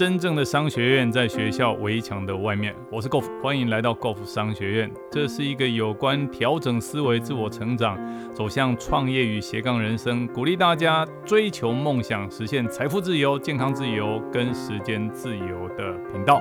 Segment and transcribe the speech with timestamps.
[0.00, 2.74] 真正的商学院在学校围墙的外面。
[2.90, 4.90] 我是 Golf，欢迎来到 Golf 商学院。
[5.12, 7.98] 这是一个有关调整思维、自我成长、
[8.32, 16.40] 走向创业与斜杠人生，鼓励大家追求梦想、实现财富自由、健康自由跟时间自由的频道。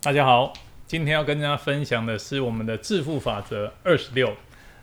[0.00, 0.52] 大家好，
[0.86, 4.32] 今天要跟大家分享的是我们的致富法则二十六。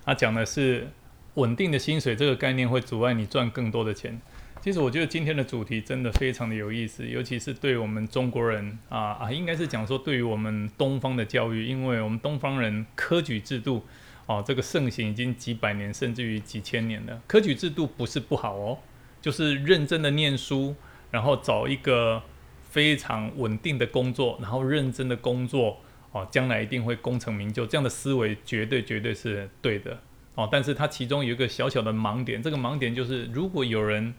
[0.04, 0.90] 它讲的是
[1.36, 4.20] 稳定的薪水这个概念会阻碍你赚更多的钱。
[4.66, 13.86] 其实我觉得今天的主题真的非常的有意思，尤其是对我们中国人啊啊，应该是讲说对于我们东方的教育，因为我们东方人科举制度
[14.26, 17.22] 哦，这个盛行已经几百年甚至于几千年了。
[17.28, 18.80] 科举制度不是不好哦，
[19.22, 20.74] 就是认真的念书，
[21.12, 22.24] 然后找一个
[22.64, 25.78] 非常稳定的工作，然后认真的工作
[26.12, 27.68] 哦，将来一定会功成名就。
[27.68, 30.00] 这样的思维绝对绝对是对的
[30.34, 30.50] 哦。
[30.52, 34.12] 但是它其中有一个小小的盲点，这个盲点就是如果有人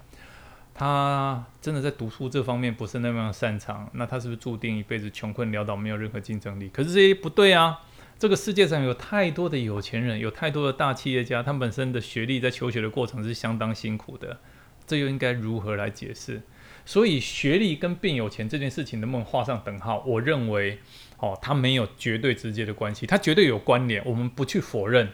[0.78, 6.68] 他真的在读书这方面不是那么擅长，那他是不是注定一辈子穷困潦倒，没有任何竞争力？
[6.68, 7.80] 可是这些不对啊！
[8.18, 14.38] 这个世界上有太多的有钱人，有太多的大企业家，他本身的学历在求学的过程是相当辛苦的，
[14.86, 16.42] 这又应该如何来解释？
[16.84, 20.04] 所以学历跟变有钱这件事情能不能画上等号？
[20.06, 20.78] 我认为，
[21.18, 25.08] 哦，它没有绝对直接的关系，它绝对有关联，我们不去否认。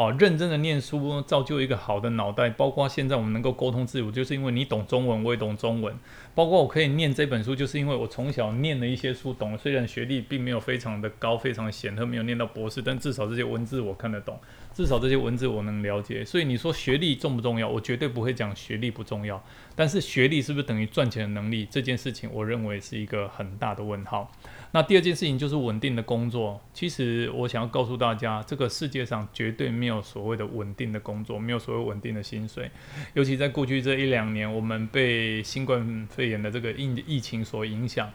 [0.00, 5.94] 哦，认真的念书造就一个好的脑袋，包括现在我们能够沟通自如，就是因为你懂中文，我也懂中文。
[6.34, 9.58] 包括我可以念这本书，就是因为我从小念了一些书，懂了。
[9.58, 14.40] 虽然学历并没有非常的高，非常的显赫，没有念到博士，但至少这些文字我看得懂，
[14.72, 16.24] 至少这些文字我能了解。
[16.24, 17.68] 所以你说学历重不重要？
[17.68, 19.44] 我绝对不会讲学历不重要。
[19.76, 21.68] 但是学历是不是等于赚钱的能力？
[21.70, 24.32] 这件事情，我认为是一个很大的问号。
[24.72, 26.60] 那第二件事情就是稳定的工作。
[26.72, 32.70] 其实我想要告诉大家，这个世界上绝对没有所谓的稳定的工作，没有所谓稳定的薪水。
[33.14, 38.12] 尤其在过去这一两年，我们被新冠肺炎的这个疫疫情所影响，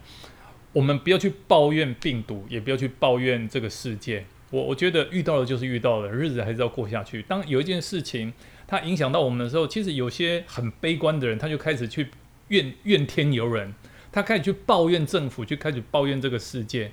[0.71, 4.25] 我们不要去抱怨病毒，也不要去抱怨这个世界。
[4.51, 7.21] 我我觉得遇到了就是遇到了，日子还是要过下去。
[7.23, 8.31] 当有一件事情
[8.65, 12.07] 它影响到我们的时候，其实有些很悲观的人，他就开始去
[12.47, 13.73] 怨怨天尤人。
[14.15, 16.89] 他开始去抱怨政府，就开始抱怨这个世界。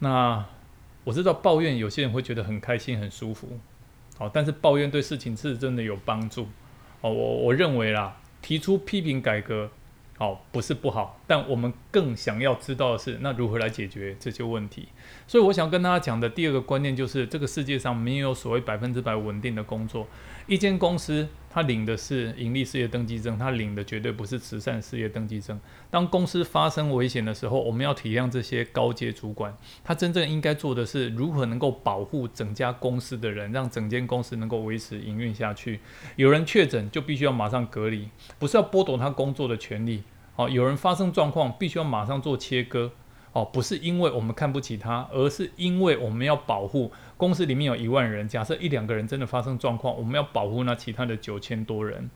[0.00, 0.44] 那
[1.04, 3.60] 我知道抱怨有些人会觉得很开心、很舒服，
[4.18, 6.48] 好，但是抱怨对事情是真的有帮助。
[7.02, 9.70] 哦，我我认为啦，提出批评改革。
[10.18, 14.86] 好，不是不好，但我们更想要知道的是，那如何来解决这些问题？
[15.26, 20.06] 所以，我想跟大家讲的第二个观念就是，这个世界上没有所谓百分之百稳定的工作。
[20.46, 25.58] 一间公司，它领的是盈利事业登记证，它领的绝对不是慈善事业登记证。
[25.90, 35.80] 当公司发生危险的时候，我们要体谅这些高阶主管，他真正应该做的是如何能够保护整家公司的人，让整间公司能够维持营运下去。
[36.16, 40.02] 有人确诊，就必须要马上隔离，不是要剥夺他工作的权利。
[40.36, 42.92] 哦，有人发生状况，必须要马上做切割。
[43.32, 52.08] 哦，不是因为我们看不起他，而是因为我们要保护公司里面有一万人，假设一两个人真的发生状况，我们要保护那其他的九千多人。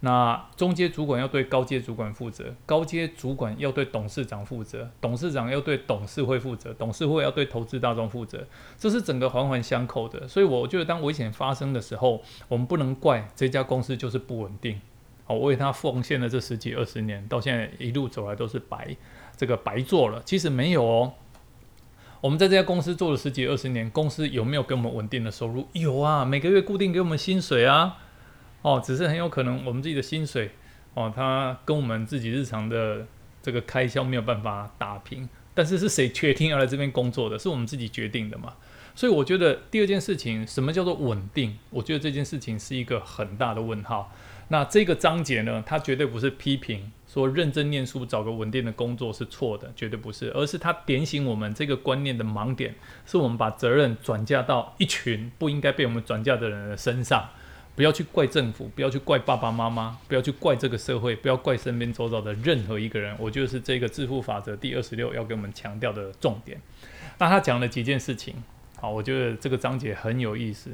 [0.00, 10.28] 那中阶主管要对高阶主管负责，高阶主管要对董事长负责，董事长要对董事会负责，董事会要对投资大众负责，这是整个环环相扣的。
[10.28, 14.78] 所以我觉得，当危险发生的时候，我们不能怪这家公司就是不稳定。
[15.34, 18.96] 我为他奉献了这十几二十年，到现在一路走来都是白，
[19.36, 20.22] 这个白做了。
[20.24, 21.14] 其实没有哦，
[22.20, 25.66] 我们在这家公司做了十几二十年，公司有没有给我们稳定的收入？
[25.72, 27.98] 有啊，每个月固定给我们薪水啊。
[28.62, 30.50] 哦，只是很有可能我们自己的薪水，
[30.94, 33.06] 哦，它跟我们自己日常的
[33.42, 35.28] 这个开销没有办法打平。
[35.54, 37.38] 但是是谁决定要来这边工作的？
[37.38, 38.54] 是我们自己决定的嘛？
[38.94, 41.56] 所以我觉得第二件事情，什么叫做稳定？
[41.70, 44.12] 我觉得这件事情是一个很大的问号。
[44.48, 52.74] 那这个章节呢，它绝对不是批评说认真念书找个稳定的工作是错的，绝对不是，而是它点醒我们这个观念的盲点，
[53.04, 57.28] 是我们把责任转嫁到一群不应该被我们转嫁的人的身上，
[57.74, 63.16] 不要去怪政府，不要去怪爸爸妈妈，不要去怪这个社会，不要怪身边周遭的任何一个人。
[63.18, 66.60] 我觉得是这个致富法则第二十六要给我们强调的重点。
[67.18, 68.34] 那他讲了几件事情，
[68.80, 70.70] 好，我觉得这个章节很有意思。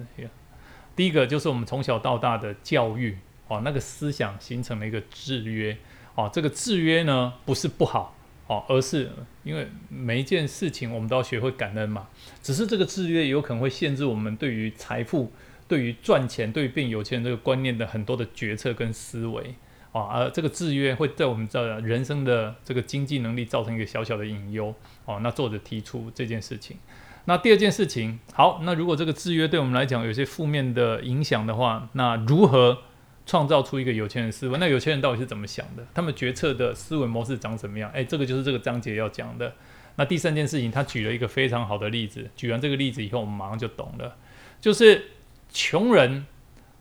[0.94, 3.17] 第一个就是我们从小到大的教育。
[3.52, 5.76] 哦，那个思想形成了一个制约。
[6.14, 8.14] 哦，这个制约呢不是不好，
[8.46, 9.10] 哦，而是
[9.44, 12.08] 因为每一件事情我们都要学会感恩嘛。
[12.43, 15.31] 只是这个制约有可能会限制我们对于财富、
[15.69, 19.54] 对于赚钱、对于变有钱人这个观念的很多的决策跟思维。
[19.93, 24.75] 啊，而这个制约会在我们的人生的这个经济能力造成一个小小的隐忧。
[25.04, 26.78] 哦，那作者提出这件事情。
[27.25, 32.82] 那第二件事情，好，那如果这个制约对我们来讲有些负面的影响的话，那如何？
[33.27, 34.59] 创造出一个有钱人思维。
[34.59, 35.87] 那有钱人到底是怎么想的？
[35.95, 37.91] 他们决策的思维模式长什么样？
[37.93, 39.55] 诶，这个就是这个章节要讲的。
[39.97, 42.31] 那第三件事情，他举了一个非常好的例子。
[42.35, 44.17] 举完这个例子以后，我们马上就懂了，
[44.61, 45.11] 就是
[45.51, 46.25] 穷人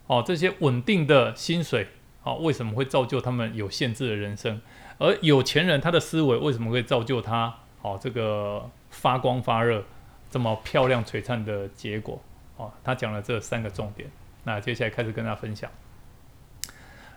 [0.06, 1.88] 哦，这些稳定的薪水
[2.22, 4.60] 哦，为什么会造就他们有限制的人生？
[4.98, 9.84] 而有钱人他的思维为什么会造就他哦这个发光发热、
[10.30, 12.22] 这么漂亮璀璨的结果？
[12.56, 14.08] 哦，他讲了这三个重点。
[14.44, 15.70] 那接下来开始跟大家分享，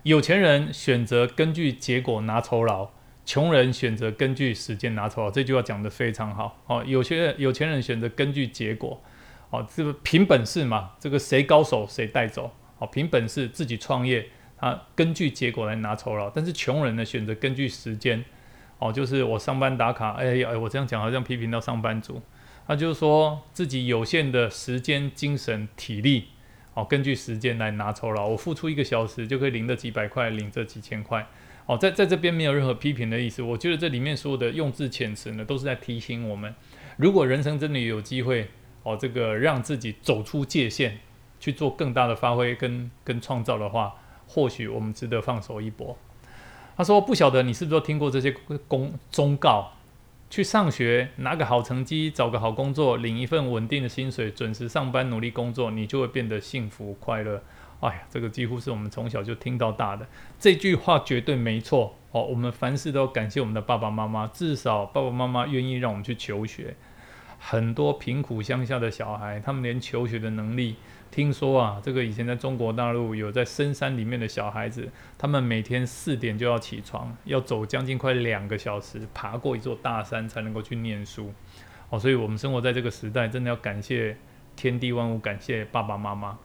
[0.06, 2.92] 有钱人选择根据结果拿酬劳。
[3.26, 6.84] 穷人选择根据时间拿酬劳，这句话讲得非常好哦。
[6.86, 9.02] 有些有钱人选择根据结果，
[9.50, 14.28] 哦，这个凭本事嘛，这个谁高手谁带走，哦，凭本事自己创业，
[14.60, 16.30] 他根据结果来拿酬劳。
[16.30, 18.24] 但是穷人呢，选择根据时间，
[18.78, 22.22] 哦，就是我上班打卡，哎哎，我这样讲好像批评到上班族，
[22.68, 26.28] 那就是说自己有限的时间、精神、体力，
[26.76, 31.28] 哦，根据时间来拿酬劳，我付出一个小时就可以领这几百块，领这几千块。
[31.66, 33.42] 哦，在在这边没有任何批评的意思。
[33.42, 36.54] 我觉得这里面所有的用字遣词呢，都是在提醒我们：
[36.98, 38.50] 如果人生真的有机会，
[38.84, 40.98] 哦，这个让自己走出界限，
[41.40, 43.96] 去做更大的发挥跟跟创造的话，
[44.28, 45.98] 或许我们值得放手一搏。
[46.78, 48.36] 他说：“不晓得你是不是听过这些
[48.68, 49.72] 公忠告？
[50.30, 57.42] 去上学，拿个好成绩，找个好工作，领一份稳定的薪水，准时上班，努力工作，你就会变得幸福快乐。”
[57.82, 60.08] 哎呀，这个几乎是我们从小就听到大的
[60.40, 62.24] 这句话，绝对没错哦。
[62.24, 66.76] 我们凡事都要感谢我们的爸爸妈妈，至少爸爸妈妈愿意让我们去求学。
[67.48, 70.78] 很多贫苦乡下的小孩，他们连求学的能力，
[71.12, 81.32] 听说啊，这个以前在中国大陆有在深山里面的小孩子，他们每天四点就要起床，要走将近快两个小时，爬过一座大山才能够去念书。
[81.92, 84.18] 哦，所以我们生活在这个时代，真的要感谢
[84.56, 86.40] 天地万物，感谢爸爸妈妈。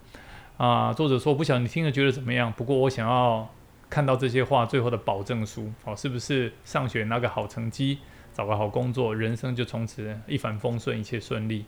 [0.58, 2.53] 啊，作者说不晓得你听了觉得怎么样？
[2.53, 3.49] 不过我想要
[3.88, 8.00] 看到这些话最后的保证书，哦，是不是上学拿个好成绩，
[8.32, 11.65] 找个好工作，人生就从此一帆风顺，一切顺利？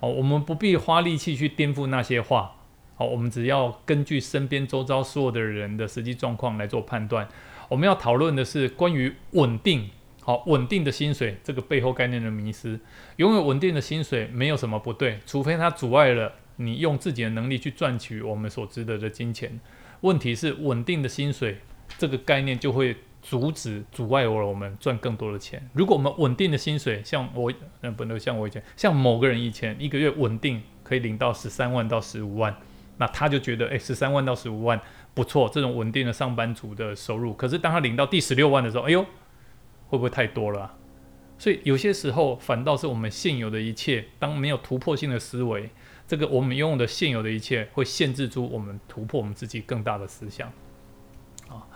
[0.00, 2.56] 哦，我们不必花力气去颠覆那些话，
[2.96, 7.28] 哦，我们只要根据身边周遭所有的人的实际状况来做判断。
[7.68, 9.90] 我们要讨论的是关于稳定，
[10.22, 12.80] 好，稳定的薪水这个背后概念的迷失。
[13.16, 16.32] 拥有稳定的薪水没有什么不对，除非它阻碍了。
[16.56, 19.58] 你用自己的能力去赚取我们所值得的金钱，
[20.02, 21.56] 问题是稳定的薪水
[21.96, 25.68] 这个概念就会阻止、阻碍我我们赚更多的钱。
[25.72, 32.56] 如果我们稳定的薪水，像我，呃，不能像我以前，像某个人以前一个月稳定可以领到十三万到十五万，
[32.96, 34.80] 那他就觉得，哎，十三万到十五万
[35.14, 37.32] 不错，这种稳定的上班族的收入。
[37.34, 39.02] 可是当他领到第十六万的时候，哎呦，
[39.88, 40.76] 会不会太多了？
[41.38, 45.70] 所以有些时候反倒是我们现有的一切，当没有突破性的思维。
[46.06, 50.48] 这个我们拥有的现有的一切，会限制住我们突破我们自己更大的思想。
[51.48, 51.66] 啊，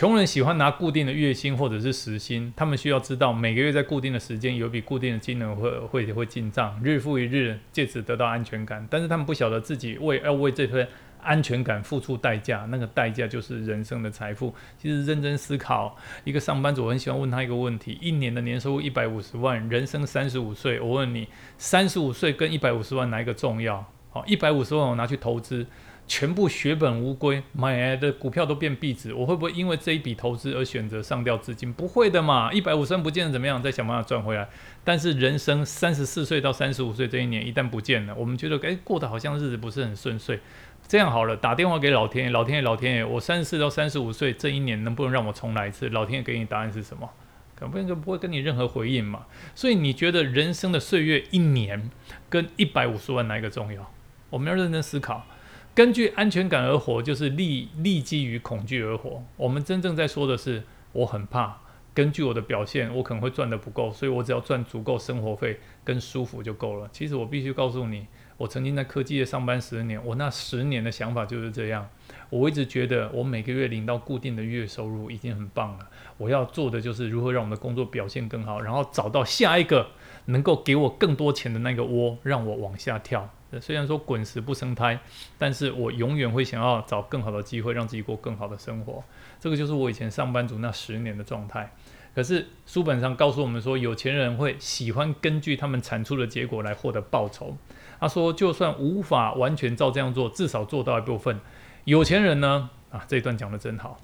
[0.00, 8.88] 穷人喜欢拿固定的月薪或者是时薪，他们需要知道每个月在固定的时间有一笔固定的金额会会会进账，日复一日，借此得到安全感。
[8.88, 10.88] 但是他们不晓得自己为要为这份。
[11.22, 14.54] 安全感付出代价，那个代价就是人生的财富。
[14.78, 15.94] 其实认真思考，
[16.24, 23.86] 一个上班族，很喜欢问他一个问题：一年的年收入一百五十万，人生三十五岁，我问你，三十五岁跟一百五十万哪一个重要？
[24.10, 25.66] 好，一百五十万我拿去投资。
[26.08, 31.72] 全部血本无归，买的股票都变壁纸，我会不会因为这一笔投资而选择上吊资金？
[31.72, 34.48] 不会的嘛，一百五十万不见得怎么样，再想办法赚回来。
[34.82, 40.40] 但是人生三十四岁到三十五岁这一年一旦不见了，我们觉得诶过得好像日子不是很顺遂。
[40.88, 45.88] 这样好了，打电话给老天爷，老天爷，老天爷，我三十四到三十五岁这一年能不能让我重来一次？
[45.90, 47.08] 老天爷给你答案是什么？
[47.54, 49.26] 可能就不会跟你任何回应嘛。
[49.54, 51.88] 所以你觉得人生的岁月一年
[52.28, 53.88] 跟一百五十万哪一个重要？
[54.30, 55.26] 我们要认真思考。
[55.74, 59.22] 根据安全感而活，就是立立基于恐惧而活。
[59.36, 61.58] 我们真正在说的是，我很怕。
[61.92, 66.88] 根据我的表现，我可能会赚的不够，所以我只要赚足够生活费跟舒服就够了。
[66.92, 68.06] 其实我必须告诉你，
[68.36, 71.88] 我曾经在科技业上班十年，我那十年的想法就是这样。
[72.30, 75.88] 我一直觉得，我每个月领到固定的月收入已经很棒了。
[76.16, 79.88] 我要做的就是如何让我们的工作表现更好，然后找到下一个
[80.26, 83.28] 能够给我更多钱的那个窝，让我往下跳。
[83.58, 85.00] 虽然说滚石不生胎，
[85.38, 89.02] 但是我永远会想要找更好的机会，让自己过更好的生活。
[89.40, 91.72] 这个就是我以前上班族那十年的状态。
[92.14, 97.56] 可是书本上告诉我们说，有钱人会喜欢根据他们产出的结果来获得报酬。
[97.98, 101.40] 他说，就算无法完全照这样做，至少做到一部分。
[101.84, 102.70] 有钱人呢？
[102.90, 103.96] 啊，这一段讲的真好。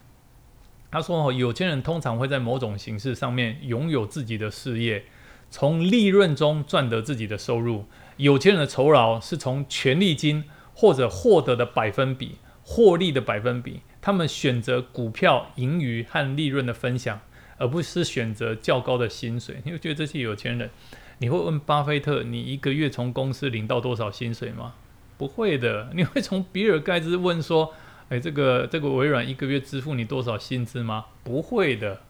[0.91, 5.05] 他说，有钱人通常会在某种形式上面拥有自己的事业，
[5.51, 7.87] 从利润中赚得自己的收入。
[8.17, 10.45] 有钱人的酬劳是从权利金
[10.75, 17.21] 或者获得的百分比，获利的百分比，他们选择股票盈余和利润的分享，
[17.59, 19.57] 而不是选择较高的薪水。
[19.65, 20.71] 你会觉得这些有钱人？
[21.19, 24.75] 你会问巴菲特，你一个月从公司领到多少薪水吗？
[25.17, 25.91] 不会的。
[25.95, 27.73] 你会从比尔盖茨问说，
[28.11, 31.07] 诶，这个这个微软一个月支付你多少薪资吗？
[31.25, 32.03] 不会的。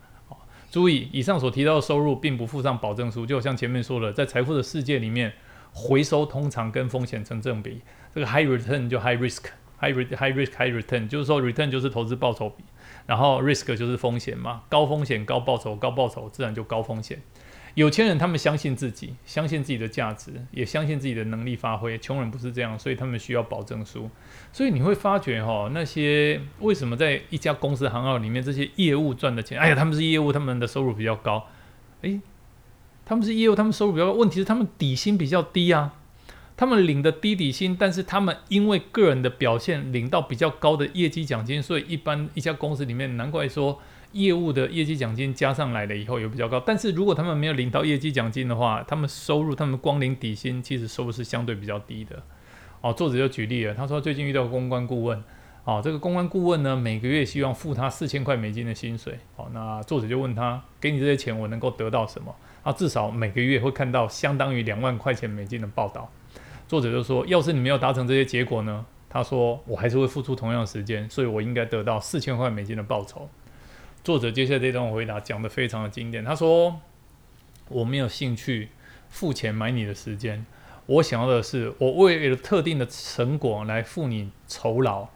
[0.72, 5.32] 注意，以上所提到的收入并不附上保证书，就像前面说的，在财富的世界里面，
[5.78, 7.82] 回收通常跟风险成正比。
[8.14, 12.64] 这个 high return 就 high risk，high high risk high return，就是说 return 就是投资报酬比，
[13.04, 17.20] 然后 risk 就是风险嘛，高风险高报酬，高报酬自然就高风险。
[17.74, 21.98] 有钱人他们相信自己，相信自己的价值，也相信自己的能力发挥。
[21.98, 24.08] 穷人不是这样，所以他们需要保证书。
[24.50, 31.46] 所以你会发觉哈，那些为什么在一家公司行号里面，这些业务赚的钱，哎呀，他们是业务，他们的收入比较高。
[32.00, 32.18] 诶，
[33.06, 34.12] 他们是业务，他们收入比较高。
[34.12, 35.94] 问题是他们底薪比较低啊，
[36.58, 43.80] 他们领的低底薪，但是他们因为个人的表现领到比较高的业绩奖金，所以一般一家公司里面，难怪说。
[44.12, 52.22] 业务的业绩奖金加上来了以后也比较高，但是如果他们没有领到业绩奖金的话，他们收入他们光领底薪其实收入是相对比较低的。
[52.80, 55.22] 哦，作者就举例了，他说最近遇到公关顾问，
[55.66, 62.32] 哦，这个公关顾问呢每个月希望付他四千块美金的薪水，哦，那作者就问他，给你这些钱我能够得到什么？
[62.62, 66.08] 啊，至少每个月会看到相当于两万块钱美金的报道。
[66.68, 68.86] 作者就说，要是你没有达成这些结果呢？
[69.08, 73.28] 他说我还是会付出同样的时间，所以我应该得到四千块美金的报酬。
[74.04, 76.24] 作者接下来这段回答讲的非常的经典。
[76.24, 76.80] 他说
[77.68, 78.68] ：“我没有兴趣
[79.08, 80.46] 付钱买你的时间，
[80.86, 85.08] 我想要的是我为了特定的成果来付你酬劳。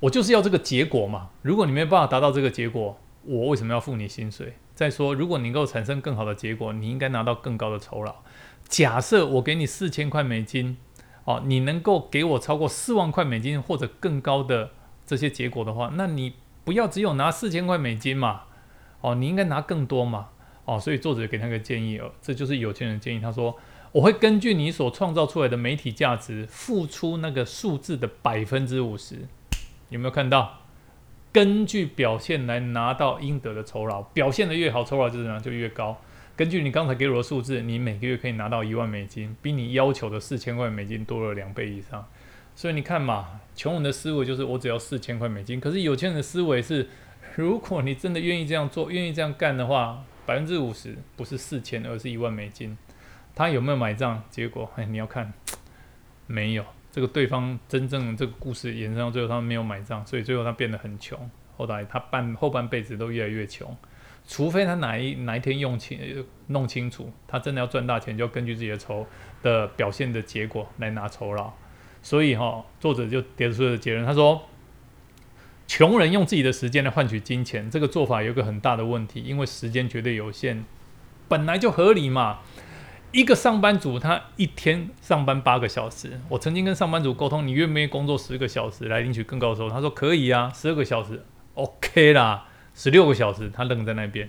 [0.00, 1.30] 我就是要这个结果嘛。
[1.42, 4.54] 如果你没办法达到这个结果，我为什么要付你薪水？
[4.74, 8.14] 再说，如果你能够产生更好的结果，你应该拿到更高的酬劳。
[8.68, 10.76] 假设我给你四千块美金，
[11.24, 14.70] 哦，你能够给我超过四万块美金或者更高的
[15.06, 16.34] 这些结果的话，那你。”
[16.64, 18.44] 不要只有拿四千块美金嘛，
[19.02, 20.28] 哦，你应该拿更多嘛，
[20.64, 23.20] 哦，所以作者给他个建议哦，这就是有钱人建议。
[23.20, 23.54] 他说，
[23.92, 29.28] 我会根据你所创造出来的媒体价值，付出那个数字的百分之五十。
[29.94, 30.58] 有没有看到？
[31.32, 35.96] 根据表现来拿到应得的酬劳，表现的越好，酬劳就怎样就越高。
[36.34, 42.04] 根据你刚才给我的数字，你每个月可以拿到一万美金，比你要求的四千块美金多了两倍以上。
[42.56, 46.88] 所以你看嘛，穷人的思维就是我只要四千块美金，可是有钱人的思维是，
[47.36, 52.76] 如果你真的愿意这样做，愿意这样干的话，百分之五十不是四千，而是一万美金，
[53.32, 54.24] 他有没有买账？
[54.28, 55.32] 结果哎，你要看，
[56.26, 56.64] 没有。
[56.94, 61.18] 这个对方真正这个故事延伸到最后，他们没有买账，所以最后他变得很穷，
[61.56, 63.76] 后来他半后半辈子都越来越穷，
[64.28, 69.04] 除非他哪一哪一天用清弄清楚，他真的要赚大钱，就要根据自己的酬
[69.42, 71.52] 的表现的结果来拿酬劳。
[72.00, 74.06] 所以哈，作者就得出了结论。
[74.06, 74.42] 他说，
[75.66, 80.64] 穷人用自己的时间来换取金钱，这个做法有个很大的问题，因为时间绝对有限，
[81.26, 82.38] 本来就合理嘛。
[83.14, 89.70] 一个上班族他一天上班八个小时，我曾经跟上班族沟通，你愿不愿意工作十个小时来领取更高收入？
[89.70, 94.28] 他说可以啊，十二个小时 OK 啦，十六个小时他愣在那边。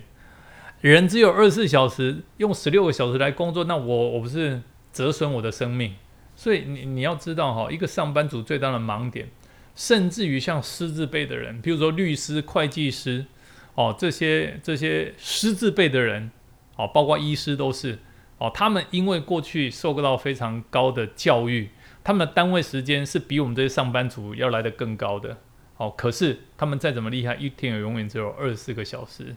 [0.80, 4.62] 人只有二十四小时，用十六个小时来工作，那我我不是
[4.92, 5.94] 折损我的生命？
[6.36, 9.28] 所以你你要知道哈，一个上班族最大的盲点，
[9.74, 13.26] 甚至于像师字辈的人，比如说律师、会计师，
[13.74, 16.30] 哦，这些这些师字辈的人，
[16.76, 17.98] 哦，包括医师都是，
[18.38, 21.70] 哦，他们因为过去受到非常高的教育，
[22.04, 25.38] 他们的单位时间是比我们这些上班族要来的更高的，
[25.78, 29.34] 哦，可是他们再怎么厉害，一天也永远只有二十四个小时。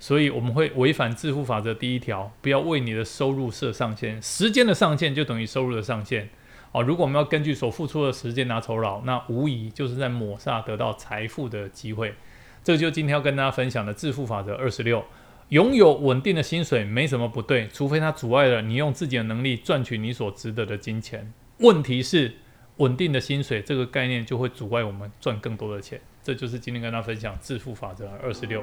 [0.00, 6.28] 所以我们会违反致富法则第一条，不要为你的收入设上限，时间的上限就等于收入的上限。
[6.70, 12.14] 哦，如果我们要根据所付出的时间拿酬劳，那无疑就是在抹杀得到财富的机会。
[12.62, 15.04] 这就今天要跟大家分享的致富法则二十六：
[15.50, 21.32] 拥有稳定的薪水没什么不对，除非它阻碍了你用自己的能力赚取你所值得的金钱。
[21.60, 22.34] 问题是，
[22.76, 25.98] 稳定的薪水这个概念就会阻碍我们赚更多的钱。
[26.22, 28.62] 这就是今天跟大家分享致富法则二十六。